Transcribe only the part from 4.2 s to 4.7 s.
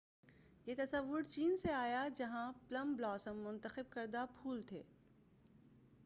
پُھول